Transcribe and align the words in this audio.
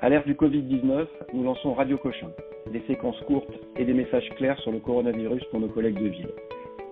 À 0.00 0.08
l'ère 0.08 0.24
du 0.24 0.34
Covid-19, 0.34 1.06
nous 1.34 1.42
lançons 1.42 1.74
Radio 1.74 1.98
Cochin, 1.98 2.30
des 2.72 2.80
séquences 2.86 3.20
courtes 3.26 3.52
et 3.76 3.84
des 3.84 3.94
messages 3.94 4.28
clairs 4.36 4.56
sur 4.60 4.70
le 4.70 4.78
coronavirus 4.78 5.42
pour 5.50 5.58
nos 5.58 5.66
collègues 5.66 5.98
de 5.98 6.06
ville. 6.06 6.28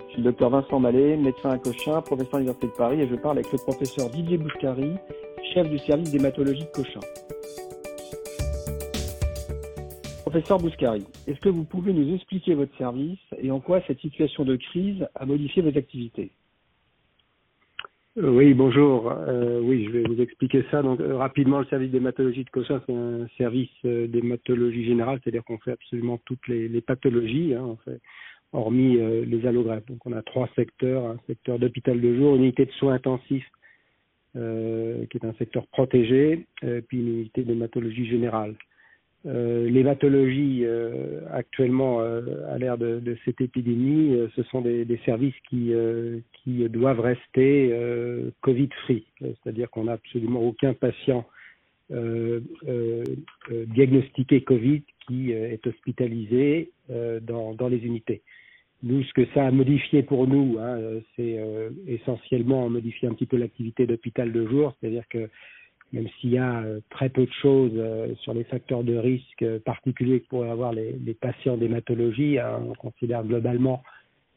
Je 0.09 0.13
suis 0.15 0.23
le 0.23 0.25
docteur 0.25 0.51
Vincent 0.51 0.81
Mallet, 0.81 1.17
médecin 1.17 1.51
à 1.51 1.59
Cochin, 1.59 2.03
professeur 2.03 2.35
à 2.35 2.39
l'Université 2.39 2.67
de 2.67 2.73
Paris, 2.73 3.01
et 3.03 3.07
je 3.07 3.15
parle 3.15 3.39
avec 3.39 3.53
le 3.53 3.59
professeur 3.59 4.11
Didier 4.11 4.39
Bouchkari, 4.39 4.91
chef 5.55 5.71
du 5.71 5.79
service 5.79 6.11
d'hématologie 6.11 6.65
de 6.65 6.73
Cochin. 6.73 6.99
Professeur 10.23 10.59
Bouskari, 10.59 11.05
est-ce 11.29 11.39
que 11.39 11.49
vous 11.49 11.65
pouvez 11.65 11.93
nous 11.93 12.13
expliquer 12.13 12.55
votre 12.55 12.77
service 12.77 13.21
et 13.41 13.53
en 13.53 13.61
quoi 13.61 13.83
cette 13.87 14.01
situation 14.01 14.45
de 14.45 14.57
crise 14.57 15.07
a 15.15 15.27
modifié 15.27 15.63
vos 15.63 15.79
activités? 15.79 16.33
Oui, 18.17 18.55
bonjour. 18.55 19.13
Euh, 19.13 19.61
oui, 19.61 19.85
je 19.85 19.91
vais 19.91 20.03
vous 20.05 20.19
expliquer 20.23 20.65
ça. 20.71 20.81
Donc, 20.81 21.01
euh, 21.01 21.19
rapidement, 21.19 21.59
le 21.59 21.67
service 21.67 21.91
d'hématologie 21.91 22.45
de 22.45 22.51
Cochin, 22.51 22.81
c'est 22.87 22.95
un 22.95 23.29
service 23.37 23.85
d'hématologie 23.85 24.87
générale, 24.87 25.21
c'est-à-dire 25.23 25.45
qu'on 25.45 25.59
fait 25.59 25.73
absolument 25.73 26.19
toutes 26.25 26.49
les, 26.49 26.81
pathologies, 26.81 27.53
hein, 27.53 27.77
hormis 28.55 28.97
les 29.27 29.47
allogreffes. 29.47 29.85
Donc, 29.85 29.99
on 30.07 30.13
a 30.15 30.23
trois 30.23 30.49
secteurs 30.57 31.05
un 31.05 31.19
secteur 31.27 31.59
d'hôpital 31.59 32.01
de 32.01 32.17
jour, 32.17 32.37
une 32.37 32.45
unité 32.45 32.65
de 32.65 32.71
soins 32.73 32.95
intensifs, 32.95 33.51
qui 34.33 34.39
est 34.39 35.25
un 35.25 35.35
secteur 35.35 35.67
protégé, 35.67 36.47
puis 36.89 36.99
une 36.99 37.09
unité 37.09 37.43
d'hématologie 37.43 38.07
générale. 38.07 38.55
Euh, 39.27 39.69
l'hématologie 39.69 40.61
euh, 40.65 41.23
actuellement 41.33 42.01
euh, 42.01 42.21
à 42.49 42.59
l'ère 42.59 42.79
de, 42.79 43.01
de, 43.01 43.17
cette 43.25 43.41
épidémie, 43.41 44.17
ce 44.37 44.43
sont 44.45 44.61
des, 44.61 44.85
des 44.85 44.99
services 45.05 45.35
qui, 45.49 45.73
qui 46.33 46.69
doivent 46.69 47.01
rester 47.01 47.73
Covid-free, 48.41 49.05
c'est-à-dire 49.21 49.71
qu'on 49.71 49.85
n'a 49.85 49.93
absolument 49.93 50.43
aucun 50.43 50.75
patient 50.75 51.27
diagnostiqué 53.75 54.43
Covid 54.43 54.83
qui 55.07 55.33
est 55.33 55.67
hospitalisé 55.67 56.71
dans, 57.23 57.55
dans, 57.55 57.69
les 57.69 57.79
unités. 57.79 58.23
Nous, 58.83 59.03
ce 59.05 59.13
que 59.13 59.25
ça 59.35 59.47
a 59.47 59.51
modifié 59.51 60.03
pour 60.03 60.27
nous, 60.27 60.59
hein, 60.61 60.79
c'est 61.17 61.39
essentiellement 61.87 62.69
modifier 62.69 63.09
un 63.09 63.15
petit 63.15 63.27
peu 63.27 63.37
l'activité 63.37 63.87
d'hôpital 63.87 64.33
de 64.33 64.47
jour, 64.47 64.75
c'est-à-dire 64.81 65.05
que 65.09 65.29
même 65.93 66.09
s'il 66.21 66.31
y 66.31 66.39
a 66.39 66.61
euh, 66.61 66.81
très 66.91 67.09
peu 67.09 67.25
de 67.25 67.33
choses 67.41 67.73
euh, 67.77 68.15
sur 68.17 68.35
les 68.35 68.45
facteurs 68.45 68.83
de 68.83 68.97
risque 68.97 69.43
euh, 69.43 69.59
particuliers 69.61 70.21
que 70.21 70.29
pourraient 70.29 70.51
avoir 70.51 70.73
les, 70.73 70.93
patients 71.21 71.57
d'hématologie, 71.57 72.39
hein, 72.39 72.61
on 72.69 72.75
considère 72.75 73.25
globalement, 73.25 73.83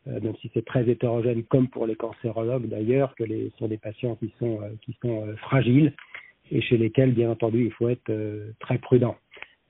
même 0.05 0.35
si 0.41 0.49
c'est 0.53 0.65
très 0.65 0.89
hétérogène, 0.89 1.43
comme 1.43 1.67
pour 1.67 1.85
les 1.85 1.95
cancérologues 1.95 2.67
d'ailleurs, 2.67 3.13
que 3.15 3.23
les 3.23 3.51
sont 3.59 3.67
des 3.67 3.77
patients 3.77 4.15
qui 4.15 4.33
sont 4.39 4.59
qui 4.81 4.97
sont 5.03 5.27
fragiles 5.37 5.93
et 6.51 6.61
chez 6.61 6.77
lesquels, 6.77 7.11
bien 7.11 7.29
entendu, 7.29 7.65
il 7.65 7.71
faut 7.73 7.89
être 7.89 8.11
très 8.59 8.79
prudent. 8.79 9.17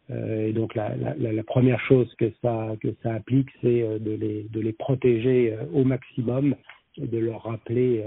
et 0.10 0.54
donc 0.54 0.76
la, 0.76 0.94
première 1.46 1.82
chose 1.82 2.14
que 2.16 2.32
ça 2.42 2.76
que 2.80 2.90
ça 3.02 3.16
applique, 3.16 3.50
c'est 3.62 4.00
de 4.00 4.12
les 4.12 4.44
de 4.44 4.60
les 4.62 4.72
protéger 4.72 5.58
au 5.74 5.84
maximum, 5.84 6.56
de 6.98 7.18
leur 7.18 7.44
rappeler 7.44 8.04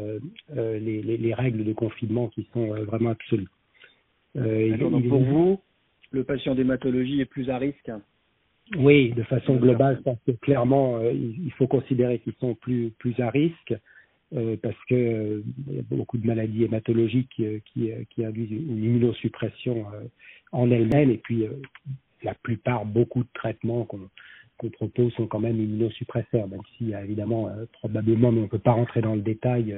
les, 0.54 1.34
règles 1.34 1.64
de 1.64 1.72
confinement 1.72 2.28
qui 2.28 2.48
sont 2.54 2.68
vraiment 2.84 3.10
absolues. 3.10 3.48
Euh, 4.36 4.76
donc 4.76 5.06
pour 5.08 5.20
vous, 5.20 5.60
le 6.10 6.24
patient 6.24 6.54
d'hématologie 6.54 7.20
est 7.20 7.26
plus 7.26 7.50
à 7.50 7.58
risque 7.58 7.90
Oui, 8.78 9.12
de 9.12 9.22
façon 9.24 9.56
globale, 9.56 10.00
parce 10.04 10.18
que 10.26 10.32
clairement, 10.32 10.96
euh, 10.96 11.12
il 11.12 11.52
faut 11.52 11.66
considérer 11.66 12.18
qu'ils 12.18 12.34
sont 12.40 12.54
plus, 12.54 12.90
plus 12.98 13.18
à 13.20 13.30
risque. 13.30 13.74
Euh, 14.34 14.56
parce 14.62 14.76
que 14.88 14.94
euh, 14.94 15.42
y 15.70 15.78
a 15.78 15.82
beaucoup 15.90 16.16
de 16.16 16.26
maladies 16.26 16.64
hématologiques 16.64 17.38
euh, 17.40 17.58
qui, 17.66 17.90
qui 18.08 18.24
induisent 18.24 18.50
une 18.50 18.82
immunosuppression 18.82 19.84
en 20.52 20.70
elles-mêmes 20.70 21.10
et 21.10 21.18
puis 21.18 21.46
la 22.22 22.34
plupart, 22.34 22.86
beaucoup 22.86 23.24
de 23.24 23.28
traitements 23.34 23.84
qu'on 23.84 24.08
qu'on 24.62 24.70
propose 24.70 25.12
sont 25.14 25.26
quand 25.26 25.40
même 25.40 25.60
immunosuppresseurs, 25.60 26.48
même 26.48 26.60
a 26.94 27.02
évidemment 27.02 27.48
probablement, 27.72 28.32
mais 28.32 28.40
on 28.40 28.44
ne 28.44 28.48
peut 28.48 28.58
pas 28.58 28.72
rentrer 28.72 29.00
dans 29.00 29.14
le 29.14 29.20
détail, 29.20 29.76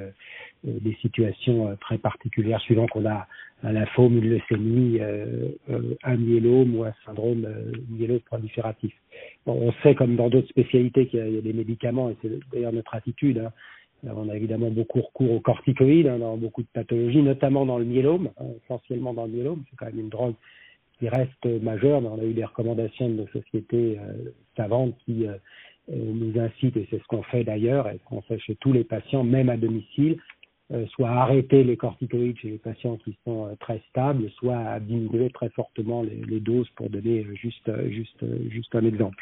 des 0.63 0.93
situations 1.01 1.75
très 1.81 1.97
particulières 1.97 2.61
suivant 2.61 2.87
qu'on 2.87 3.05
a 3.05 3.27
un 3.63 3.71
lymphome, 3.71 4.17
une 4.17 4.29
leucémie, 4.29 4.99
euh, 4.99 5.49
euh, 5.69 5.95
un 6.03 6.17
myélome 6.17 6.75
ou 6.75 6.83
un 6.83 6.93
syndrome 7.05 7.45
euh, 7.45 7.71
myélome 7.89 8.19
prolifératif. 8.19 8.93
Bon, 9.45 9.53
on 9.53 9.73
sait, 9.81 9.95
comme 9.95 10.15
dans 10.15 10.29
d'autres 10.29 10.49
spécialités, 10.49 11.07
qu'il 11.07 11.19
y, 11.19 11.37
a 11.37 11.41
des 11.41 11.53
médicaments, 11.53 12.09
et 12.09 12.17
c'est 12.21 12.31
d'ailleurs 12.53 12.73
notre 12.73 12.93
attitude. 12.93 13.39
Hein. 13.39 13.51
on 14.15 14.29
a 14.29 14.35
évidemment 14.35 14.69
beaucoup 14.69 15.01
recours 15.01 15.31
aux 15.31 15.39
corticoïdes 15.39 16.07
hein, 16.07 16.19
dans 16.19 16.37
beaucoup 16.37 16.61
de 16.61 16.67
pathologies, 16.73 17.21
notamment 17.21 17.65
dans 17.65 17.79
le 17.79 17.85
myélome, 17.85 18.29
hein, 18.37 18.45
essentiellement 18.63 19.13
dans 19.13 19.25
le 19.25 19.31
myélome. 19.31 19.63
C'est 19.69 19.77
quand 19.77 19.87
même 19.87 19.99
une 19.99 20.09
drogue 20.09 20.35
qui 20.99 21.09
reste 21.09 21.45
majeure. 21.45 22.01
Mais 22.01 22.09
on 22.09 22.19
a 22.19 22.25
eu 22.25 22.33
des 22.33 22.45
recommandations 22.45 23.09
de 23.09 23.13
nos 23.15 23.27
sociétés 23.27 23.97
euh, 23.99 24.31
savantes 24.55 24.95
qui 25.05 25.25
nous 25.87 26.39
incitent, 26.39 26.77
et 26.77 26.87
c'est 26.89 26.99
ce 26.99 27.07
qu'on 27.07 27.23
fait 27.23 27.43
d'ailleurs, 27.43 27.87
et 27.87 27.99
ce 27.99 28.03
qu'on 28.05 28.21
fait 28.21 28.39
chez 28.39 28.55
tous 28.55 28.73
les 28.73 28.83
patients, 28.83 29.23
même 29.23 29.49
à 29.49 29.57
domicile, 29.57 30.17
euh, 30.73 30.85
soit 30.87 31.09
arrêter 31.09 31.63
les 31.63 31.77
corticoïdes 31.77 32.39
chez 32.39 32.49
les 32.49 32.57
patients 32.57 32.97
qui 32.97 33.15
sont 33.23 33.45
euh, 33.45 33.55
très 33.59 33.83
stables, 33.89 34.31
soit 34.31 34.57
à 34.57 34.79
diminuer 34.79 35.29
très 35.29 35.49
fortement 35.49 36.01
les, 36.01 36.19
les 36.27 36.39
doses 36.39 36.67
pour 36.75 36.89
donner 36.89 37.23
euh, 37.23 37.35
juste, 37.35 37.69
juste, 37.89 38.25
juste 38.49 38.73
un 38.73 38.83
exemple. 38.83 39.15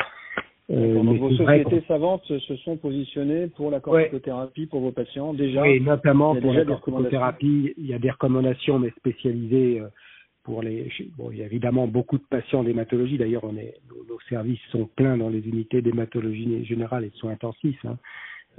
Euh, 0.71 1.03
donc 1.03 1.17
vos 1.17 1.31
sociétés 1.31 1.83
savantes 1.85 2.23
se 2.25 2.55
sont 2.55 2.77
positionnées 2.77 3.47
pour 3.47 3.69
la 3.71 3.81
corticothérapie 3.81 4.67
pour 4.67 4.79
vos 4.79 4.93
patients 4.93 5.33
déjà 5.33 5.63
Oui, 5.63 5.81
notamment 5.81 6.33
pour 6.33 6.53
la 6.53 6.63
corticothérapie. 6.63 7.73
Il 7.77 7.87
y 7.87 7.93
a 7.93 7.99
des 7.99 8.11
recommandations, 8.11 8.79
mais 8.79 8.91
spécialisées 8.91 9.81
pour 10.43 10.61
les. 10.61 10.91
Bon, 11.17 11.31
il 11.31 11.39
y 11.39 11.43
a 11.43 11.45
évidemment 11.45 11.87
beaucoup 11.87 12.17
de 12.17 12.23
patients 12.23 12.63
d'hématologie. 12.63 13.17
D'ailleurs, 13.17 13.43
on 13.43 13.57
est, 13.57 13.75
nos, 14.07 14.19
services 14.29 14.59
sont 14.71 14.89
pleins 14.95 15.17
dans 15.17 15.29
les 15.29 15.39
unités 15.39 15.81
d'hématologie 15.81 16.65
générale 16.65 17.05
et 17.05 17.09
de 17.09 17.15
soins 17.15 17.31
intensifs. 17.31 17.83
Hein. 17.85 17.97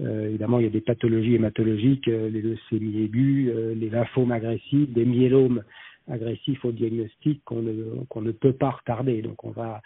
Euh, 0.01 0.29
évidemment, 0.29 0.59
il 0.59 0.65
y 0.65 0.69
a 0.69 0.71
des 0.71 0.81
pathologies 0.81 1.35
hématologiques, 1.35 2.09
euh, 2.09 2.29
les 2.29 2.43
leucémies 2.43 3.05
aiguës, 3.05 3.53
euh, 3.55 3.75
les 3.75 3.91
lymphomes 3.91 4.33
agressifs, 4.33 4.91
des 4.91 5.05
myélomes 5.05 5.63
agressifs 6.09 6.65
au 6.65 6.73
diagnostic 6.73 7.43
qu'on 7.45 7.63
ne, 7.63 8.05
qu'on 8.09 8.21
ne 8.21 8.33
peut 8.33 8.53
pas 8.53 8.71
retarder. 8.71 9.23
Donc, 9.23 9.45
on 9.45 9.51
va 9.51 9.81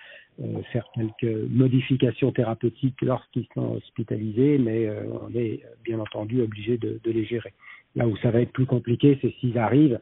faire 0.73 0.85
quelques 0.95 1.49
modifications 1.51 2.33
thérapeutiques 2.33 3.01
lorsqu'ils 3.03 3.47
sont 3.55 3.73
hospitalisés, 3.77 4.59
mais 4.59 4.89
on 5.21 5.33
est 5.37 5.63
bien 5.85 5.99
entendu 5.99 6.41
obligé 6.43 6.77
de, 6.77 7.01
de, 7.03 7.11
les 7.11 7.25
gérer. 7.25 7.53
Là 7.97 8.07
où 8.07 8.17
ça 8.19 8.31
va 8.31 8.41
être 8.41 8.53
plus 8.53 8.67
compliqué, 8.67 9.19
c'est 9.21 9.33
s'ils 9.41 9.59
arrivent 9.59 10.01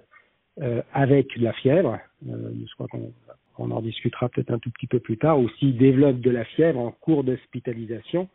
avec 0.93 1.39
de 1.39 1.45
la 1.45 1.53
fièvre. 1.53 1.99
je 2.25 2.75
crois 2.75 2.89
qu'on 2.89 3.13
on 3.59 3.71
en 3.71 3.81
discutera 3.81 4.29
peut-être 4.29 4.51
un 4.51 4.59
tout 4.59 4.71
petit 4.71 4.87
peu 4.87 5.01
plus 5.01 5.17
tard, 5.17 5.39
ou 5.41 5.49
s'ils 5.59 5.79
développent 5.79 6.21
de 6.21 6.31
la 6.31 6.45
fièvre 6.45 6.79
en 6.79 6.91
cours 6.91 7.25
d'hospitalisation 7.25 8.29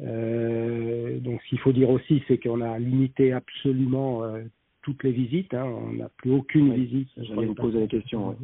euh, 0.00 1.18
donc, 1.20 1.40
ce 1.42 1.48
qu'il 1.48 1.58
faut 1.58 1.72
dire 1.72 1.90
aussi, 1.90 2.22
c'est 2.26 2.38
qu'on 2.38 2.60
a 2.60 2.78
limité 2.78 3.32
absolument 3.32 4.24
euh, 4.24 4.42
toutes 4.82 5.04
les 5.04 5.12
visites. 5.12 5.54
Hein. 5.54 5.64
On 5.64 5.92
n'a 5.92 6.08
plus 6.16 6.32
aucune 6.32 6.74
visite. 6.74 7.08
J'allais 7.16 7.46
vous 7.46 7.54
poser 7.54 7.80
la 7.80 7.86
question. 7.86 8.36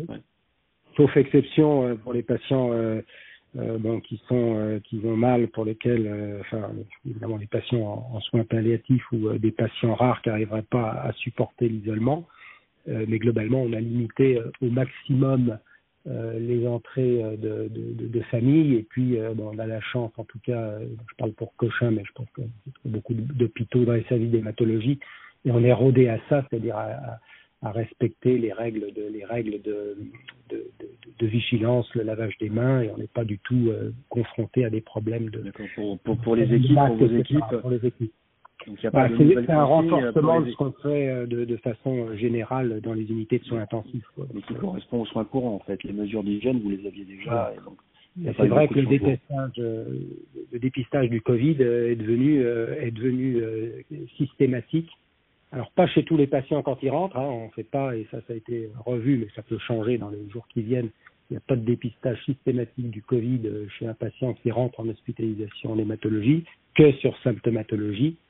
Sauf 0.96 1.16
exception 1.16 1.86
euh, 1.86 1.94
pour 1.94 2.12
les 2.12 2.22
patients 2.22 2.72
euh, 2.72 3.00
euh, 3.56 3.78
bon, 3.78 4.00
qui 4.00 4.20
sont 4.28 4.80
qui 4.84 4.98
vont 4.98 5.16
mal, 5.16 5.48
pour 5.48 5.64
lesquels, 5.64 6.38
enfin, 6.40 6.70
évidemment, 7.06 7.38
les 7.38 7.46
patients 7.46 7.80
en, 8.12 8.16
en 8.16 8.20
soins 8.20 8.44
palliatifs 8.44 9.10
ou 9.12 9.32
des 9.38 9.52
patients 9.52 9.94
rares 9.94 10.20
qui 10.22 10.28
n'arriveraient 10.28 10.62
pas 10.62 10.90
à 10.90 11.12
supporter 11.12 11.68
l'isolement. 11.68 12.26
Mais 12.88 13.18
globalement, 13.18 13.62
on 13.62 13.72
a 13.72 13.80
limité 13.80 14.40
au 14.60 14.70
maximum 14.70 15.58
euh, 16.08 16.38
les 16.38 16.66
entrées 16.66 17.22
euh, 17.22 17.36
de, 17.36 17.68
de, 17.68 18.06
de, 18.06 18.20
famille 18.30 18.76
et 18.76 18.82
puis 18.82 19.18
euh, 19.18 19.34
bon, 19.34 19.50
on 19.52 19.58
a 19.58 19.66
la 19.66 19.80
chance 19.80 20.10
en 20.16 20.24
tout 20.24 20.38
cas 20.38 20.78
je 20.80 21.14
parle 21.18 21.32
pour 21.32 21.54
Cochin 21.56 21.90
mais 21.90 22.02
je 22.06 22.12
pense 22.12 22.28
que 22.30 22.40
beaucoup 22.86 23.12
d'hôpitaux 23.12 23.84
dans 23.84 23.92
les 23.92 24.04
services 24.04 24.30
d'hématologie 24.30 25.00
et 25.44 25.50
on 25.50 25.62
est 25.62 25.72
rodé 25.72 26.08
à 26.08 26.18
ça 26.30 26.46
c'est-à-dire 26.48 26.76
à, 26.76 27.18
à, 27.62 27.72
respecter 27.72 28.38
les 28.38 28.52
règles 28.54 28.92
de 28.94 29.06
les 29.12 29.24
règles 29.24 29.60
de, 29.60 29.98
de, 30.48 30.70
de, 31.18 31.26
vigilance 31.26 31.92
le 31.94 32.04
lavage 32.04 32.38
des 32.38 32.48
mains 32.48 32.80
et 32.80 32.90
on 32.90 32.96
n'est 32.96 33.08
pas 33.08 33.24
du 33.24 33.38
tout 33.40 33.70
confronté 34.08 34.64
à 34.64 34.70
des 34.70 34.80
problèmes 34.80 35.28
de 35.28 35.50
pour, 35.74 35.98
pour, 35.98 36.16
pour, 36.18 36.36
les 36.36 36.54
équipes 36.54 36.74
pour 36.74 36.96
vos 36.96 37.18
équipes. 37.18 37.60
pour 37.60 37.70
les 37.70 37.84
équipes 37.84 38.12
c'est 38.80 39.50
un 39.50 39.64
renforcement 39.64 40.40
de 40.40 40.50
ce 40.50 40.56
qu'on 40.56 40.72
fait 40.72 41.08
euh, 41.08 41.26
de, 41.26 41.44
de, 41.44 41.56
façon 41.56 42.14
générale 42.16 42.80
dans 42.82 42.94
les 42.94 43.10
unités 43.10 43.38
de 43.38 43.44
soins 43.44 43.60
intensifs. 43.60 44.06
Quoi. 44.14 44.26
Mais 44.34 44.42
qui 44.42 44.54
correspond 44.54 45.02
aux 45.02 45.06
soins 45.06 45.24
courants, 45.24 45.54
en 45.54 45.58
fait. 45.60 45.82
Les 45.84 45.92
mesures 45.92 46.22
d'hygiène, 46.22 46.60
vous 46.60 46.70
les 46.70 46.86
aviez 46.86 47.04
déjà. 47.04 47.52
C'est 48.36 48.48
vrai 48.48 48.66
que 48.68 48.74
le 48.74 48.86
dépistage, 48.86 49.50
euh, 49.58 49.84
le 50.52 50.58
dépistage 50.58 51.08
du 51.08 51.20
Covid 51.20 51.56
euh, 51.60 51.92
est 51.92 51.96
devenu, 51.96 52.44
est 52.44 52.90
devenu 52.90 53.40
systématique. 54.16 54.90
Alors 55.50 55.70
pas 55.70 55.86
chez 55.86 56.04
tous 56.04 56.16
les 56.16 56.26
patients 56.26 56.62
quand 56.62 56.82
ils 56.82 56.90
rentrent, 56.90 57.16
hein, 57.16 57.28
on 57.30 57.48
fait 57.50 57.62
pas, 57.62 57.96
et 57.96 58.06
ça 58.10 58.18
ça 58.26 58.34
a 58.34 58.36
été 58.36 58.68
revu, 58.84 59.18
mais 59.18 59.28
ça 59.34 59.42
peut 59.42 59.56
changer 59.58 59.96
dans 59.96 60.10
les 60.10 60.28
jours 60.30 60.46
qui 60.48 60.60
viennent. 60.60 60.90
Il 61.30 61.34
n'y 61.34 61.36
a 61.38 61.42
pas 61.46 61.56
de 61.56 61.64
dépistage 61.64 62.22
systématique 62.24 62.90
du 62.90 63.02
Covid 63.02 63.40
chez 63.78 63.86
un 63.86 63.94
patient 63.94 64.34
qui 64.34 64.50
rentre 64.50 64.80
en 64.80 64.88
hospitalisation 64.88 65.72
en 65.72 65.78
hématologie, 65.78 66.44
que 66.74 66.92
sur 66.92 67.16
symptomatologie 67.22 68.16
euh, 68.16 68.27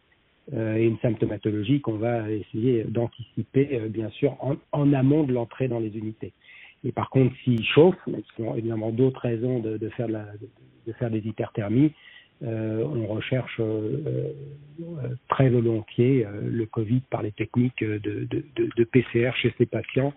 et 0.52 0.84
une 0.84 0.98
symptomatologie 0.98 1.80
qu'on 1.80 1.98
va 1.98 2.30
essayer 2.30 2.84
d'anticiper, 2.84 3.68
euh, 3.72 3.88
bien 3.88 4.08
sûr, 4.10 4.36
en, 4.72 4.92
amont 4.92 5.24
de 5.24 5.32
l'entrée 5.32 5.68
dans 5.68 5.78
les 5.78 5.96
unités. 5.96 6.32
Et 6.84 6.92
par 6.92 7.10
contre, 7.10 7.34
s'il 7.44 7.64
chauffe, 7.64 7.98
mais 8.06 8.22
ce 8.28 8.42
sont 8.42 8.54
évidemment 8.54 8.90
d'autres 8.90 9.20
raisons 9.20 9.58
de, 9.58 9.88
faire 9.90 10.08
de, 10.08 10.92
faire 10.94 11.10
des 11.10 11.26
hyperthermies, 11.26 11.92
euh, 12.44 12.84
on 12.84 13.06
recherche 13.08 13.56
euh, 13.58 14.32
euh, 14.80 15.14
très 15.28 15.48
volontiers 15.48 16.24
le 16.44 16.66
Covid 16.66 17.00
par 17.10 17.22
les 17.22 17.32
techniques 17.32 17.82
de, 17.82 18.84
PCR 18.84 19.32
chez 19.34 19.52
ces 19.58 19.66
patients 19.66 20.12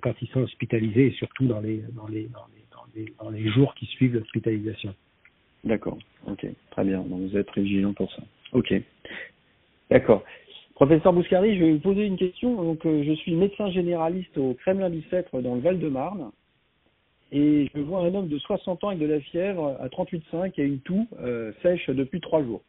quand 0.00 0.14
ils 0.22 0.28
sont 0.28 0.40
hospitalisés 0.40 1.08
et 1.08 1.10
surtout 1.12 1.46
dans 1.46 1.60
les, 1.60 1.82
dans 1.92 2.06
les, 2.06 2.26
dans 2.28 2.46
les, 2.54 2.64
dans 2.72 2.86
les, 2.94 3.12
dans 3.20 3.30
les 3.30 3.50
jours 3.50 3.74
qui 3.74 3.84
suivent 3.84 4.14
l'hospitalisation. 4.14 4.94
D'accord, 5.64 5.98
ok, 6.26 6.46
très 6.70 6.84
bien. 6.84 7.02
Donc 7.02 7.28
vous 7.28 7.36
êtes 7.36 7.54
vigilant 7.54 7.92
pour 7.92 8.10
ça. 8.12 8.22
Ok, 8.54 8.72
d'accord. 9.90 10.24
Professeur 10.74 11.12
Bouscari, 11.12 11.56
je 11.56 11.64
vais 11.64 11.72
vous 11.72 11.78
poser 11.80 12.06
une 12.06 12.16
question. 12.16 12.54
Donc, 12.62 12.80
je 12.84 13.12
suis 13.14 13.34
médecin 13.34 13.70
généraliste 13.70 14.36
au 14.38 14.54
Kremlin-Bicêtre 14.54 15.40
dans 15.40 15.54
le 15.54 15.60
Val-de-Marne 15.60 16.32
et 17.34 17.68
je 17.74 17.80
vois 17.80 18.00
un 18.00 18.14
homme 18.14 18.28
de 18.28 18.38
60 18.38 18.84
ans 18.84 18.88
avec 18.88 19.00
de 19.00 19.06
la 19.06 19.20
fièvre 19.20 19.76
à 19.80 19.88
38,5 19.88 20.52
et 20.56 20.62
une 20.62 20.78
toux 20.78 21.06
euh, 21.20 21.52
sèche 21.62 21.90
depuis 21.90 22.20
trois 22.20 22.42
jours. 22.44 22.62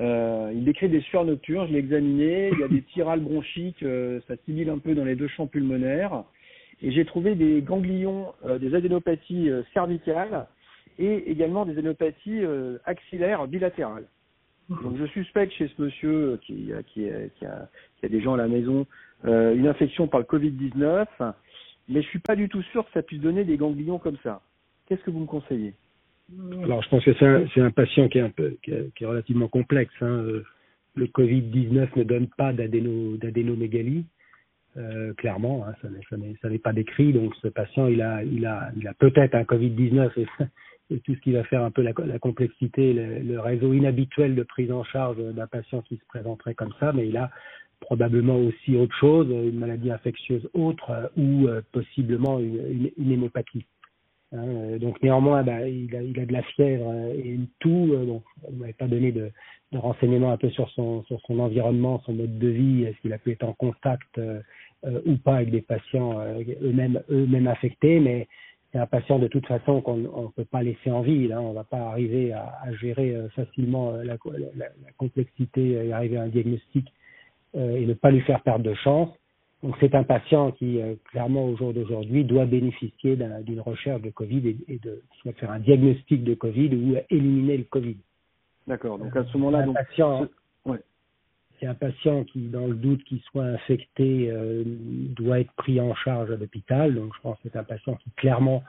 Euh, 0.00 0.52
il 0.54 0.64
décrit 0.64 0.88
des 0.88 1.00
sueurs 1.02 1.24
nocturnes, 1.24 1.66
je 1.68 1.72
l'ai 1.72 1.78
examiné, 1.78 2.50
il 2.52 2.58
y 2.58 2.62
a 2.62 2.68
des 2.68 2.82
tirales 2.94 3.20
bronchiques, 3.20 3.82
euh, 3.82 4.20
ça 4.26 4.36
tibile 4.36 4.70
un 4.70 4.78
peu 4.78 4.94
dans 4.94 5.04
les 5.04 5.16
deux 5.16 5.28
champs 5.28 5.46
pulmonaires, 5.46 6.24
et 6.82 6.90
j'ai 6.90 7.04
trouvé 7.04 7.34
des 7.34 7.62
ganglions, 7.62 8.32
euh, 8.46 8.58
des 8.58 8.74
adénopathies 8.74 9.50
euh, 9.50 9.62
cervicales 9.74 10.46
et 10.98 11.30
également 11.30 11.66
des 11.66 11.72
adénopathies 11.72 12.40
axillaires 12.86 13.46
bilatérales. 13.46 14.06
Donc 14.68 14.96
je 14.98 15.06
suspecte 15.06 15.52
chez 15.52 15.68
ce 15.68 15.82
monsieur 15.82 16.40
qui, 16.42 16.70
qui, 16.92 17.08
qui, 17.38 17.46
a, 17.46 18.08
des 18.08 18.20
gens 18.20 18.34
à 18.34 18.38
la 18.38 18.48
maison 18.48 18.86
une 19.24 19.66
infection 19.66 20.08
par 20.08 20.20
le 20.20 20.26
Covid-19 20.26 21.06
mais 21.88 22.02
je 22.02 22.08
suis 22.08 22.18
pas 22.18 22.36
du 22.36 22.48
tout 22.48 22.62
sûr 22.62 22.84
que 22.84 22.92
ça 22.92 23.02
puisse 23.02 23.20
donner 23.20 23.44
des 23.44 23.56
ganglions 23.56 23.98
comme 23.98 24.16
ça. 24.22 24.40
Qu'est-ce 24.86 25.02
que 25.02 25.10
vous 25.10 25.20
me 25.20 25.26
conseillez? 25.26 25.74
Alors, 26.64 26.82
je 26.82 26.88
pense 26.88 27.04
que 27.04 27.14
c'est 27.14 27.60
un, 27.60 27.70
patient 27.70 28.08
qui 28.08 28.18
est, 28.18 29.06
relativement 29.06 29.48
complexe. 29.48 29.94
Hein. 30.00 30.06
Euh, 30.06 30.44
le 30.96 31.06
Covid-19 31.06 31.88
ne 31.96 32.02
donne 32.02 32.26
pas 32.26 32.52
d'adénomégalie, 32.52 34.06
euh, 34.76 35.12
clairement, 35.14 35.64
hein, 35.66 35.74
ça 36.40 36.48
n'est 36.48 36.58
pas 36.58 36.72
décrit. 36.72 37.12
Donc, 37.12 37.34
ce 37.42 37.48
patient, 37.48 37.86
il 37.86 38.02
a, 38.02 38.24
il 38.24 38.44
a, 38.46 38.70
il 38.76 38.88
a 38.88 38.94
peut-être 38.94 39.34
un 39.36 39.42
Covid-19 39.42 40.10
et, 40.16 40.22
et, 40.22 40.44
tout 40.88 41.14
ce 41.14 41.20
qui 41.20 41.32
va 41.32 41.44
faire 41.44 41.62
un 41.62 41.70
peu 41.70 41.82
la, 41.82 41.92
complexité, 42.18 42.92
le, 42.92 43.40
réseau 43.40 43.72
inhabituel 43.72 44.34
de 44.34 44.42
prise 44.42 44.70
en 44.70 44.84
charge 44.84 45.18
d'un 45.18 45.46
patient 45.46 45.82
qui 45.82 45.96
se 45.96 46.04
présenterait 46.08 46.54
comme 46.54 46.72
ça, 46.78 46.92
mais 46.92 47.08
il 47.08 47.16
a 47.16 47.30
probablement 47.80 48.36
aussi 48.36 48.76
autre 48.76 48.94
chose, 48.96 49.28
une 49.28 49.58
maladie 49.58 49.90
infectieuse 49.90 50.48
autre 50.54 50.90
euh, 50.90 51.08
ou 51.16 51.46
euh, 51.46 51.60
possiblement 51.72 52.38
une, 52.38 52.90
une, 52.96 53.12
hémopathie. 53.12 53.66
Hein, 54.32 54.44
euh, 54.46 54.78
donc 54.78 55.02
néanmoins, 55.02 55.42
bah, 55.42 55.68
il, 55.68 55.94
a, 55.94 56.02
il, 56.02 56.18
a, 56.18 56.26
de 56.26 56.32
la 56.32 56.42
fièvre 56.42 56.92
et 57.14 57.28
une 57.28 57.48
toux. 57.60 57.94
donc, 58.06 58.22
on 58.44 58.52
ne 58.52 58.58
m'avait 58.58 58.72
pas 58.72 58.88
donné 58.88 59.12
de, 59.12 59.30
renseignements 59.72 60.32
un 60.32 60.38
peu 60.38 60.48
sur 60.50 60.70
son, 60.70 61.04
son 61.26 61.38
environnement, 61.38 62.00
son 62.06 62.14
mode 62.14 62.38
de 62.38 62.48
vie, 62.48 62.84
est-ce 62.84 62.98
qu'il 63.02 63.12
a 63.12 63.18
pu 63.18 63.32
être 63.32 63.44
en 63.44 63.52
contact 63.52 64.18
ou 65.04 65.16
pas 65.16 65.36
avec 65.36 65.50
des 65.50 65.60
patients 65.60 66.18
eux-mêmes 66.62 67.02
eux-mêmes 67.10 67.48
affectés, 67.48 68.00
mais 68.00 68.26
c'est 68.76 68.82
un 68.82 68.86
patient 68.86 69.18
de 69.18 69.26
toute 69.26 69.46
façon 69.46 69.80
qu'on 69.80 69.96
ne 69.96 70.28
peut 70.36 70.44
pas 70.44 70.62
laisser 70.62 70.90
en 70.90 71.00
vie. 71.00 71.28
Là, 71.28 71.40
on 71.40 71.50
ne 71.50 71.54
va 71.54 71.64
pas 71.64 71.78
arriver 71.78 72.34
à, 72.34 72.58
à 72.62 72.74
gérer 72.74 73.16
facilement 73.34 73.92
la, 73.92 74.18
la, 74.54 74.66
la, 74.66 74.92
complexité 74.98 75.86
et 75.86 75.92
arriver 75.94 76.18
à 76.18 76.24
un 76.24 76.28
diagnostic 76.28 76.92
euh, 77.54 77.74
et 77.74 77.86
ne 77.86 77.94
pas 77.94 78.10
lui 78.10 78.20
faire 78.20 78.42
perdre 78.42 78.64
de 78.64 78.74
chance. 78.74 79.08
Donc 79.62 79.76
c'est 79.80 79.94
un 79.94 80.04
patient 80.04 80.52
qui, 80.52 80.78
euh, 80.78 80.94
clairement, 81.10 81.46
au 81.46 81.56
jour 81.56 81.72
d'aujourd'hui, 81.72 82.24
doit 82.24 82.44
bénéficier 82.44 83.16
d'une 83.16 83.60
recherche 83.60 84.02
de 84.02 84.10
Covid 84.10 84.46
et, 84.46 84.58
et 84.68 84.78
de 84.78 85.02
soit 85.22 85.32
faire 85.32 85.50
un 85.50 85.60
diagnostic 85.60 86.22
de 86.22 86.34
Covid 86.34 86.74
ou 86.74 86.96
éliminer 87.08 87.56
le 87.56 87.64
Covid. 87.64 87.96
D'accord. 88.66 88.98
Donc 88.98 89.16
à 89.16 89.24
ce 89.24 89.38
moment-là, 89.38 89.62
donc 89.64 89.76
patient. 89.76 90.26
C'est 91.58 91.66
un 91.66 91.74
patient 91.74 92.24
qui, 92.24 92.48
dans 92.48 92.66
le 92.66 92.74
doute 92.74 93.02
qu'il 93.04 93.20
soit 93.20 93.44
infecté, 93.44 94.30
euh, 94.30 94.62
doit 94.66 95.40
être 95.40 95.52
pris 95.52 95.80
en 95.80 95.94
charge 95.94 96.30
à 96.30 96.36
l'hôpital. 96.36 96.94
Donc 96.94 97.14
je 97.16 97.20
pense 97.20 97.36
que 97.38 97.48
c'est 97.52 97.58
un 97.58 97.64
patient 97.64 97.94
qui 97.96 98.10
clairement 98.16 98.62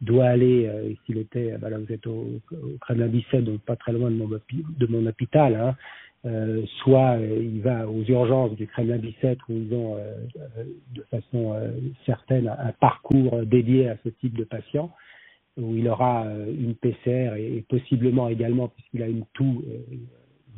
doit 0.00 0.26
aller, 0.26 0.66
euh, 0.66 0.92
s'il 1.06 1.18
était, 1.18 1.56
bah 1.58 1.70
là 1.70 1.78
vous 1.78 1.92
êtes 1.92 2.06
au, 2.06 2.40
au 2.50 2.78
Kremlin 2.80 3.06
17, 3.06 3.44
donc 3.44 3.60
pas 3.60 3.76
très 3.76 3.92
loin 3.92 4.10
de 4.10 4.16
mon, 4.16 4.28
de 4.28 4.86
mon 4.86 5.06
hôpital, 5.06 5.54
hein, 5.54 5.76
euh, 6.24 6.64
soit 6.78 7.16
euh, 7.18 7.40
il 7.42 7.62
va 7.62 7.88
aux 7.88 8.04
urgences 8.04 8.54
du 8.54 8.68
Kremlin 8.68 8.98
Bicêtre 8.98 9.44
où 9.48 9.54
ils 9.54 9.74
ont 9.74 9.96
euh, 9.96 10.14
de 10.94 11.02
façon 11.10 11.52
certaine 12.06 12.46
un 12.46 12.72
parcours 12.72 13.44
dédié 13.44 13.88
à 13.88 13.96
ce 14.04 14.08
type 14.08 14.36
de 14.38 14.44
patient, 14.44 14.92
où 15.56 15.74
il 15.74 15.88
aura 15.88 16.26
une 16.46 16.74
PCR 16.74 17.34
et, 17.36 17.64
possiblement 17.68 18.28
également, 18.28 18.68
puisqu'il 18.68 19.02
a 19.02 19.08
une 19.08 19.24
toux 19.34 19.64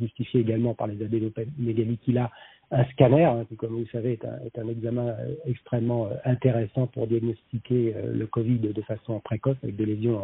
justifiée 0.00 0.40
également 0.40 0.74
par 0.74 0.86
les 0.86 1.02
adénopamégalies 1.02 1.98
qu'il 1.98 2.18
a, 2.18 2.30
un 2.70 2.84
scanner, 2.86 3.24
hein, 3.24 3.44
qui 3.48 3.56
comme 3.56 3.72
vous 3.72 3.80
le 3.80 3.86
savez 3.86 4.18
est 4.44 4.58
un, 4.58 4.68
examen 4.68 5.14
extrêmement 5.46 6.08
intéressant 6.24 6.86
pour 6.88 7.06
diagnostiquer 7.06 7.94
le 8.12 8.26
Covid 8.26 8.58
de 8.58 8.82
façon 8.82 9.20
précoce 9.20 9.56
avec 9.62 9.76
des 9.76 9.86
lésions 9.86 10.22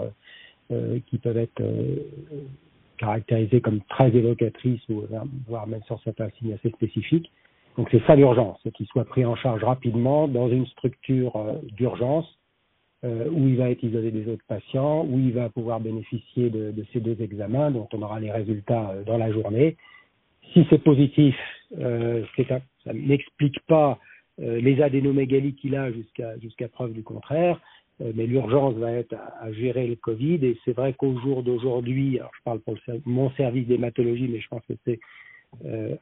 qui 1.07 1.19
peuvent 1.19 1.37
être 1.37 1.63
caractérisée 2.99 3.61
comme 3.61 3.81
très 3.83 4.09
évocatrice 4.09 4.81
ou 4.89 5.05
voire 5.47 5.67
même 5.67 5.83
sur 5.85 6.01
certains 6.03 6.31
signes 6.39 6.55
assez 6.55 6.71
spécifiques. 6.71 7.31
Donc 7.77 7.89
c'est 7.91 8.03
ça 8.07 8.15
l'urgence, 8.15 8.59
qu'il 8.75 8.87
soit 8.87 9.05
pris 9.05 9.25
en 9.25 9.37
charge 9.37 9.65
rapidement 9.65 10.29
dans 10.29 10.49
une 10.49 10.67
structure 10.67 11.37
euh, 11.37 11.55
d'urgence 11.77 12.27
euh, 13.05 13.29
où 13.31 13.49
il 13.49 13.57
va 13.57 13.71
être 13.71 13.83
isolé 13.83 14.11
des 14.11 14.29
autres 14.29 14.45
patients, 14.47 15.07
où 15.07 15.19
il 15.19 15.33
va 15.33 15.49
pouvoir 15.49 15.81
bénéficier 15.81 16.51
de, 16.51 16.71
de 16.71 16.85
ces 16.93 17.01
deux 17.01 17.21
examens 17.23 17.71
dont 17.71 17.89
on 17.93 18.03
aura 18.03 18.21
les 18.21 18.31
résultats 18.31 18.91
euh, 18.91 19.05
dans 19.05 19.17
la 19.17 19.33
journée. 19.33 19.77
Si 20.53 20.67
c'est 20.69 20.83
positif, 20.83 21.35
euh, 21.79 22.25
un, 22.51 22.61
ça 22.85 22.93
n'explique 22.93 23.59
pas 23.69 23.99
euh, 24.41 24.61
les 24.61 24.83
adénomégalies 24.83 25.55
qu'il 25.55 25.77
a 25.77 25.93
jusqu'à 25.93 26.39
jusqu'à 26.39 26.69
preuve 26.69 26.93
du 26.93 27.03
contraire. 27.03 27.61
Euh, 28.01 28.13
mais 28.15 28.27
l'urgence 28.27 28.75
va 28.75 28.93
être 28.93 29.15
à, 29.15 29.45
à, 29.45 29.53
gérer 29.53 29.87
le 29.87 29.97
Covid. 29.97 30.45
Et 30.45 30.59
c'est 30.65 30.73
vrai 30.73 30.93
qu'au 30.93 31.19
jour 31.21 31.43
d'aujourd'hui, 31.43 32.19
je 32.19 32.43
parle 32.45 32.61
pour 32.61 32.75
le, 32.75 33.01
mon 33.05 33.31
service 33.33 33.67
d'hématologie, 33.67 34.29
mais 34.29 34.41
je 34.41 34.49
pense 34.49 34.65
que 34.67 34.75
c'est 34.85 35.01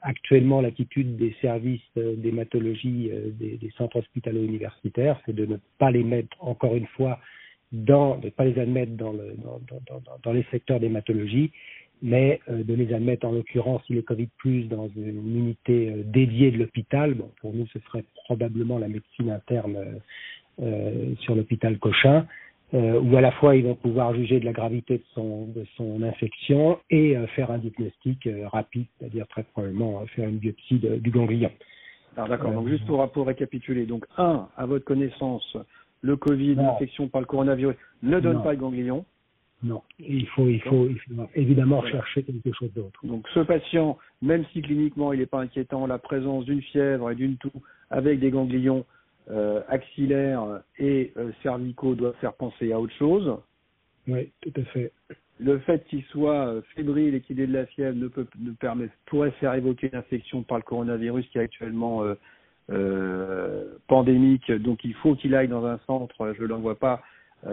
actuellement 0.02 0.60
l'attitude 0.60 1.16
des 1.16 1.34
services 1.40 1.80
euh, 1.96 2.14
d'hématologie 2.16 3.10
euh, 3.12 3.30
des, 3.32 3.56
des, 3.56 3.70
centres 3.76 3.98
hospitalo-universitaires, 3.98 5.20
c'est 5.24 5.34
de 5.34 5.46
ne 5.46 5.56
pas 5.78 5.90
les 5.90 6.04
mettre 6.04 6.36
encore 6.40 6.76
une 6.76 6.86
fois 6.86 7.18
dans, 7.72 8.16
de 8.18 8.26
ne 8.26 8.30
pas 8.30 8.44
les 8.44 8.58
admettre 8.58 8.92
dans, 8.92 9.12
le, 9.12 9.34
dans, 9.42 9.60
dans, 9.68 10.18
dans, 10.22 10.32
les 10.32 10.44
secteurs 10.50 10.80
d'hématologie, 10.80 11.50
mais 12.02 12.40
euh, 12.48 12.62
de 12.62 12.74
les 12.74 12.92
admettre 12.94 13.26
en 13.26 13.32
l'occurrence, 13.32 13.82
si 13.86 13.94
les 13.94 14.02
Covid 14.02 14.28
plus 14.38 14.64
dans 14.64 14.88
une 14.96 15.36
unité 15.36 15.90
euh, 15.90 16.02
dédiée 16.04 16.50
de 16.50 16.58
l'hôpital. 16.58 17.14
Bon, 17.14 17.30
pour 17.40 17.52
nous, 17.52 17.66
ce 17.68 17.78
serait 17.80 18.04
probablement 18.24 18.78
la 18.78 18.88
médecine 18.88 19.30
interne 19.30 20.00
euh, 20.60 21.14
sur 21.20 21.34
l'hôpital 21.34 21.78
Cochin, 21.78 22.26
euh, 22.74 23.00
où 23.00 23.16
à 23.16 23.20
la 23.20 23.32
fois 23.32 23.56
ils 23.56 23.64
vont 23.64 23.74
pouvoir 23.74 24.14
juger 24.14 24.40
de 24.40 24.44
la 24.44 24.52
gravité 24.52 24.98
de 24.98 25.04
son, 25.14 25.46
de 25.46 25.64
son 25.76 26.02
infection 26.02 26.78
et 26.90 27.16
euh, 27.16 27.26
faire 27.28 27.50
un 27.50 27.58
diagnostic 27.58 28.26
euh, 28.26 28.46
rapide, 28.48 28.86
c'est-à-dire 28.98 29.26
très 29.28 29.42
probablement 29.42 30.04
faire 30.14 30.28
une 30.28 30.38
biopsie 30.38 30.78
de, 30.78 30.96
du 30.96 31.10
ganglion. 31.10 31.50
Alors 32.16 32.28
d'accord, 32.28 32.52
donc 32.52 32.68
juste 32.68 32.84
pour, 32.86 33.10
pour 33.12 33.26
récapituler, 33.26 33.86
donc 33.86 34.04
un, 34.16 34.48
à 34.56 34.66
votre 34.66 34.84
connaissance, 34.84 35.56
le 36.00 36.16
Covid, 36.16 36.56
l'infection 36.56 37.08
par 37.08 37.20
le 37.20 37.26
coronavirus 37.26 37.76
ne 38.02 38.20
donne 38.20 38.38
non. 38.38 38.42
pas 38.42 38.52
le 38.52 38.58
ganglion. 38.58 39.04
Non, 39.62 39.82
il 39.98 40.26
faut, 40.28 40.46
il 40.48 40.60
faut, 40.60 40.88
il 40.88 40.98
faut 40.98 41.28
évidemment 41.34 41.80
rechercher 41.80 42.22
quelque 42.22 42.52
chose 42.52 42.72
d'autre. 42.74 43.00
Donc 43.04 43.26
ce 43.34 43.40
patient, 43.40 43.98
même 44.22 44.44
si 44.52 44.62
cliniquement 44.62 45.12
il 45.12 45.18
n'est 45.18 45.26
pas 45.26 45.40
inquiétant, 45.40 45.86
la 45.86 45.98
présence 45.98 46.44
d'une 46.44 46.62
fièvre 46.62 47.10
et 47.10 47.16
d'une 47.16 47.36
toux 47.36 47.50
avec 47.90 48.20
des 48.20 48.30
ganglions 48.30 48.84
euh, 49.30 49.60
axillaires 49.68 50.62
et 50.78 51.12
euh, 51.16 51.30
cervicaux 51.42 51.94
doivent 51.94 52.16
faire 52.20 52.32
penser 52.32 52.72
à 52.72 52.80
autre 52.80 52.94
chose. 52.94 53.36
Oui, 54.06 54.30
tout 54.40 54.52
à 54.56 54.64
fait. 54.64 54.92
Le 55.38 55.58
fait 55.60 55.84
qu'il 55.84 56.02
soit 56.04 56.46
euh, 56.46 56.62
fébrile 56.74 57.14
et 57.14 57.20
qu'il 57.20 57.38
ait 57.40 57.46
de 57.46 57.52
la 57.52 57.66
fièvre 57.66 57.96
ne 57.96 58.08
peut 58.08 58.26
ne 58.40 58.52
permet, 58.52 58.88
pourrait 59.06 59.30
faire 59.32 59.54
évoquer 59.54 59.90
une 59.92 59.98
infection 59.98 60.42
par 60.42 60.58
le 60.58 60.62
coronavirus 60.62 61.26
qui 61.28 61.38
est 61.38 61.42
actuellement 61.42 62.02
euh, 62.70 63.64
pandémique. 63.86 64.50
Donc 64.50 64.82
il 64.84 64.94
faut 64.94 65.14
qu'il 65.14 65.34
aille 65.34 65.48
dans 65.48 65.64
un 65.66 65.78
centre, 65.86 66.34
je 66.36 66.42
ne 66.42 66.48
l'envoie 66.48 66.78
pas 66.78 67.02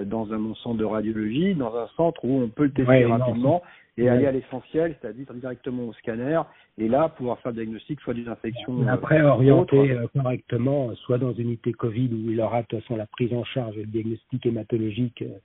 dans 0.04 0.34
un 0.34 0.38
mon 0.40 0.56
centre 0.56 0.78
de 0.78 0.86
radiologie, 0.86 1.54
dans 1.54 1.76
un 1.76 1.88
centre 1.96 2.26
où 2.26 2.42
on 2.42 2.48
peut 2.48 2.64
le 2.64 2.72
tester 2.72 2.90
ouais, 2.90 3.06
rapidement 3.06 3.62
et 3.98 4.10
aller 4.10 4.26
à 4.26 4.32
l'essentiel, 4.32 4.96
c'est-à-dire 5.00 5.34
directement 5.34 5.84
au 5.84 5.94
scanner, 5.94 6.42
et 6.78 6.88
là 6.88 7.10
pouvoir 7.10 7.40
faire 7.40 7.52
le 7.52 7.58
diagnostic 7.58 8.02
soit 8.02 8.14
d'une 8.14 8.28
infection. 8.28 8.84
Et 8.84 8.90
après 8.90 9.22
orienter 9.22 9.92
euh, 9.92 10.08
correctement, 10.14 10.94
soit 10.96 11.18
dans 11.18 11.34
une 11.34 11.48
unité 11.48 11.72
Covid 11.72 12.10
où 12.12 12.32
il 12.32 12.42
aura 12.42 12.62
de 12.62 12.68
toute 12.68 12.82
façon 12.82 12.98
la 12.98 13.06
prise 13.06 13.34
en 13.34 13.44
charge 13.44 13.78
et 13.78 13.82
le 13.82 13.88
diagnostic 13.88 14.46
hématologique, 14.46 15.22
euh, 15.22 15.38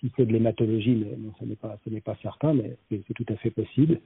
si 0.00 0.10
c'est 0.16 0.26
de 0.26 0.32
l'hématologie, 0.32 0.96
mais 0.96 1.16
non, 1.16 1.32
ce 1.38 1.44
n'est 1.44 1.56
pas, 1.56 1.78
ce 1.84 1.90
n'est 1.90 2.00
pas 2.00 2.16
certain, 2.22 2.54
mais 2.54 2.76
c'est 2.90 3.14
tout 3.14 3.26
à 3.28 3.36
fait 3.36 3.50
possible. 3.50 4.00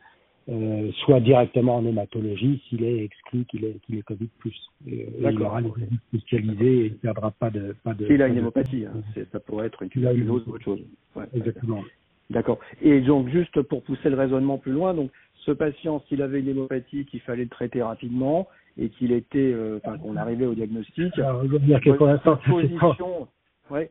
euh, 0.49 0.93
soit 1.05 1.21
directement 1.21 1.77
en 1.77 1.87
hématologie 1.87 2.63
s'il 2.69 2.85
est 2.85 3.05
exclu 3.05 3.45
qu'il 3.47 3.65
est, 3.65 3.81
qu'il 3.83 3.99
est 3.99 4.03
Covid 4.03 4.29
plus. 4.39 4.57
Et, 4.87 5.09
il 5.21 5.43
aura 5.43 5.61
les 5.61 5.71
spécialisés 6.09 6.79
et 6.79 6.87
il 6.87 6.93
ne 6.93 6.97
perdra 6.99 7.31
pas 7.33 7.51
de. 7.51 7.75
Pas 7.83 7.95
de 7.95 8.07
s'il 8.07 8.23
a 8.23 8.29
une 8.29 8.39
hémopathie, 8.39 8.87
hein, 8.87 9.03
ça 9.33 9.41
pourrait 9.41 9.67
être 9.67 9.83
une 9.83 9.89
tuberculose 9.89 10.47
ou 10.47 10.53
autre 10.53 10.65
chose. 10.65 10.81
Ouais, 11.17 11.25
Exactement. 11.35 11.83
D'accord. 12.31 12.59
Et 12.83 13.01
donc, 13.01 13.29
juste 13.29 13.61
pour 13.63 13.83
pousser 13.83 14.11
le 14.11 14.17
raisonnement 14.17 14.59
plus 14.59 14.73
loin, 14.73 14.95
donc 14.95 15.11
ce 15.45 15.53
patient, 15.53 16.03
s'il 16.09 16.23
avait 16.23 16.41
une 16.41 16.49
hémopathie 16.49 17.05
qu'il 17.07 17.21
fallait 17.21 17.45
le 17.45 17.49
traiter 17.49 17.83
rapidement 17.83 18.49
et 18.79 18.89
qu'il 18.91 19.13
était, 19.13 19.39
euh, 19.39 19.79
enfin, 19.85 19.97
qu'on 19.99 20.17
arrivait 20.17 20.47
au 20.47 20.55
diagnostic. 20.55 21.17
Alors, 21.19 21.45
je 21.45 21.49
veux 21.49 21.59
dire 21.61 21.81
que 21.81 21.91
pour 21.91 22.07
l'instant, 22.07 22.37
position, 22.49 23.29
ouais. 23.71 23.91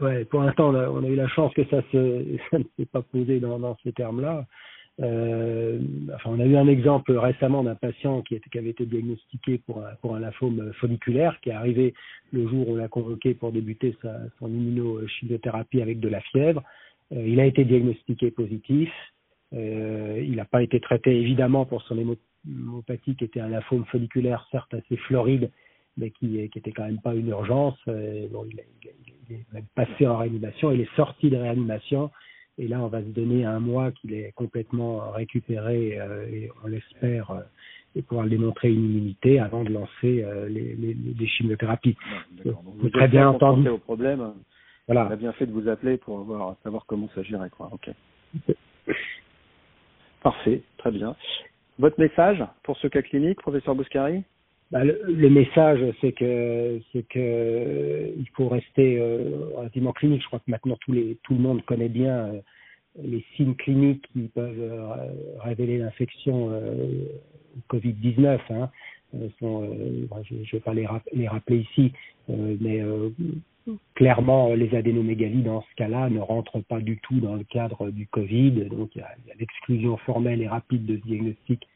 Ouais, 0.00 0.24
pour 0.24 0.42
l'instant, 0.42 0.70
on 0.70 0.74
a, 0.74 0.88
on 0.88 1.04
a, 1.04 1.06
eu 1.06 1.14
la 1.14 1.28
chance 1.28 1.54
que 1.54 1.64
ça, 1.66 1.80
se, 1.92 2.36
ça 2.50 2.58
ne 2.58 2.64
s'est 2.76 2.86
pas 2.86 3.02
posé 3.02 3.38
dans, 3.38 3.58
dans 3.58 3.76
ces 3.84 3.92
termes-là. 3.92 4.44
Euh, 5.00 5.80
enfin, 6.14 6.30
on 6.30 6.40
a 6.40 6.44
eu 6.44 6.56
un 6.56 6.68
exemple 6.68 7.12
récemment 7.12 7.64
d'un 7.64 7.74
patient 7.74 8.22
qui, 8.22 8.34
était, 8.34 8.48
qui, 8.50 8.58
avait 8.58 8.70
été 8.70 8.86
diagnostiqué 8.86 9.58
pour 9.66 9.84
un, 9.84 9.94
pour 10.00 10.14
un 10.14 10.20
lymphome 10.20 10.72
folliculaire, 10.74 11.38
qui 11.40 11.50
est 11.50 11.54
arrivé 11.54 11.94
le 12.32 12.46
jour 12.48 12.68
où 12.68 12.72
on 12.72 12.76
l'a 12.76 12.88
convoqué 12.88 13.34
pour 13.34 13.52
débuter 13.52 13.96
sa, 14.02 14.16
son 14.38 14.48
immunochimiothérapie 14.48 15.82
avec 15.82 16.00
de 16.00 16.08
la 16.08 16.20
fièvre. 16.20 16.62
Euh, 17.14 17.26
il 17.26 17.40
a 17.40 17.46
été 17.46 17.64
diagnostiqué 17.64 18.30
positif. 18.30 18.90
Euh, 19.52 20.20
il 20.22 20.36
n'a 20.36 20.44
pas 20.44 20.62
été 20.62 20.80
traité 20.80 21.16
évidemment 21.16 21.64
pour 21.64 21.82
son 21.82 21.96
hémopathie 21.98 23.16
qui 23.16 23.24
était 23.24 23.40
un 23.40 23.48
lymphome 23.48 23.84
folliculaire 23.86 24.46
certes 24.50 24.74
assez 24.74 24.96
floride, 24.96 25.50
mais 25.96 26.10
qui, 26.10 26.48
qui 26.48 26.58
était 26.58 26.72
quand 26.72 26.84
même 26.84 27.00
pas 27.00 27.14
une 27.14 27.28
urgence. 27.28 27.78
Euh, 27.88 28.26
bon, 28.32 28.44
il, 28.50 28.60
il, 29.28 29.36
est 29.36 29.44
même 29.52 29.66
passé 29.74 30.06
en 30.06 30.18
réanimation, 30.18 30.72
il 30.72 30.80
est 30.80 30.96
sorti 30.96 31.30
de 31.30 31.36
réanimation. 31.36 32.10
Et 32.58 32.68
là, 32.68 32.80
on 32.80 32.86
va 32.86 33.00
se 33.00 33.08
donner 33.08 33.44
un 33.44 33.58
mois 33.58 33.90
qu'il 33.90 34.14
est 34.14 34.32
complètement 34.34 35.10
récupéré 35.10 35.98
euh, 35.98 36.26
et 36.28 36.50
on 36.62 36.68
l'espère 36.68 37.30
euh, 37.32 37.40
et 37.96 38.02
pouvoir 38.02 38.26
démontrer 38.26 38.72
une 38.72 38.84
immunité 38.84 39.40
avant 39.40 39.64
de 39.64 39.70
lancer 39.70 40.22
euh, 40.22 40.48
les, 40.48 40.74
les, 40.74 40.94
les, 40.94 41.26
chimiothérapies. 41.26 41.96
vous 42.44 42.90
très 42.90 43.08
bien 43.08 43.28
entendu. 43.28 43.68
au 43.68 43.78
problème. 43.78 44.34
Voilà. 44.86 45.06
On 45.08 45.12
a 45.12 45.16
bien 45.16 45.32
fait 45.32 45.46
de 45.46 45.52
vous 45.52 45.68
appeler 45.68 45.96
pour 45.96 46.20
avoir, 46.20 46.56
savoir 46.62 46.84
comment 46.86 47.08
ça 47.14 47.22
gérait. 47.22 47.50
Quoi. 47.50 47.70
Ok. 47.72 47.90
Parfait, 50.22 50.62
très 50.78 50.90
bien. 50.90 51.16
Votre 51.78 51.98
message 52.00 52.44
pour 52.62 52.76
ce 52.78 52.86
cas 52.88 53.02
clinique, 53.02 53.40
professeur 53.40 53.74
Bouscari 53.74 54.22
bah, 54.70 54.82
le, 54.82 55.00
le, 55.06 55.30
message, 55.30 55.80
c'est 56.00 56.12
que 56.12 56.80
c'est 56.92 57.06
que 57.06 58.12
il 58.16 58.26
faut 58.34 58.48
rester 58.48 58.98
euh, 58.98 59.50
relativement 59.54 59.92
clinique. 59.92 60.22
Je 60.22 60.26
crois 60.26 60.38
que 60.38 60.50
maintenant 60.50 60.76
les, 60.88 61.18
tout 61.22 61.34
le 61.34 61.40
monde 61.40 61.62
connaît 61.64 61.90
bien 61.90 62.28
euh, 62.28 62.40
les 63.02 63.24
signes 63.36 63.54
cliniques 63.54 64.08
qui 64.12 64.22
peuvent 64.34 64.58
euh, 64.58 65.06
révéler 65.40 65.78
l'infection 65.78 66.46
au 66.46 67.76
Covid-19. 67.76 68.40
Hein. 68.50 68.70
Sont, 69.38 69.70
je 70.24 70.34
ne 70.34 70.50
vais 70.50 70.60
pas 70.60 70.74
les, 70.74 70.88
les 71.12 71.28
rappeler 71.28 71.58
ici, 71.58 71.92
mais 72.28 72.82
clairement, 73.94 74.54
les 74.54 74.74
adénomégalies, 74.74 75.42
dans 75.42 75.62
ce 75.62 75.74
cas-là, 75.76 76.10
ne 76.10 76.20
rentrent 76.20 76.60
pas 76.60 76.80
du 76.80 76.98
tout 76.98 77.20
dans 77.20 77.34
le 77.34 77.44
cadre 77.44 77.90
du 77.90 78.06
Covid. 78.06 78.52
Donc, 78.70 78.90
il 78.94 78.98
y 78.98 79.02
a, 79.02 79.34
l'exclusion 79.38 79.96
formelle 79.98 80.42
et 80.42 80.48
rapide 80.48 80.86
de 80.86 80.96
ce 80.96 81.02
diagnostic 81.02 81.66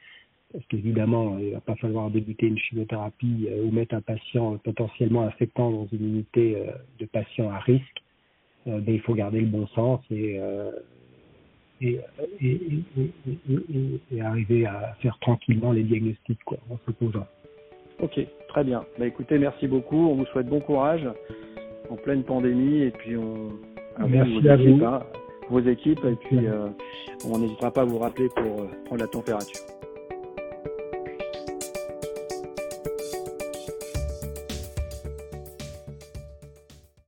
parce 0.52 0.64
qu'évidemment, 0.66 1.38
il 1.38 1.48
ne 1.48 1.52
va 1.54 1.60
pas 1.60 1.76
falloir 1.76 2.10
débuter 2.10 2.46
une 2.46 2.58
chimiothérapie 2.58 3.48
euh, 3.50 3.64
ou 3.64 3.70
mettre 3.70 3.94
un 3.94 4.00
patient 4.00 4.56
potentiellement 4.58 5.22
infectant 5.22 5.70
dans 5.70 5.86
une 5.92 6.06
unité 6.06 6.56
euh, 6.56 6.72
de 6.98 7.06
patients 7.06 7.50
à 7.50 7.58
risque. 7.58 8.02
Euh, 8.66 8.80
mais 8.86 8.94
il 8.94 9.00
faut 9.00 9.14
garder 9.14 9.40
le 9.40 9.46
bon 9.46 9.66
sens 9.68 10.00
et, 10.10 10.40
arriver 14.20 14.66
à 14.66 14.96
faire 15.00 15.18
tranquillement 15.20 15.72
les 15.72 15.84
diagnostics 15.84 16.42
quoi, 16.44 16.58
en 16.70 16.78
se 16.86 16.92
posant. 16.92 17.26
Ok, 18.00 18.18
très 18.48 18.64
bien. 18.64 18.84
Bah, 18.98 19.06
écoutez, 19.06 19.38
merci 19.38 19.66
beaucoup. 19.66 20.08
On 20.08 20.14
vous 20.14 20.26
souhaite 20.26 20.48
bon 20.48 20.60
courage 20.60 21.06
en 21.90 21.96
pleine 21.96 22.22
pandémie 22.22 22.82
et 22.82 22.90
puis 22.90 23.16
on. 23.16 23.52
Merci 24.06 24.40
vos 24.40 24.48
à 24.48 24.56
vous. 24.56 24.84
Hein, 24.84 25.00
vos 25.50 25.60
équipes 25.60 26.04
et 26.04 26.16
puis 26.26 26.40
on 27.24 27.38
n'hésitera 27.38 27.70
pas 27.70 27.82
à 27.82 27.84
vous 27.84 27.98
rappeler 27.98 28.28
pour 28.36 28.66
prendre 28.84 29.00
la 29.00 29.08
température. 29.08 29.77